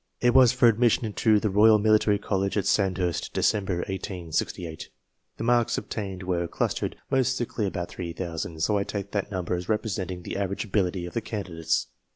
It 0.19 0.33
was 0.33 0.51
for 0.51 0.67
admission 0.67 1.05
into 1.05 1.39
the 1.39 1.51
Royal 1.51 1.77
Military 1.77 2.17
College 2.17 2.57
at 2.57 2.65
Sandhurst, 2.65 3.35
December 3.35 3.85
1868. 3.87 4.89
The 5.37 5.43
marks 5.43 5.77
obtained 5.77 6.23
were 6.23 6.47
clustered 6.47 6.95
most 7.11 7.37
thickly 7.37 7.67
about 7.67 7.89
3,000, 7.89 8.63
so 8.63 8.79
I 8.79 8.83
take 8.83 9.11
that 9.11 9.29
number 9.29 9.53
as 9.53 9.69
representing 9.69 10.23
the 10.23 10.37
average 10.37 10.65
ability 10.65 11.05
of 11.05 11.13
the 11.13 11.21
candidates. 11.21 11.85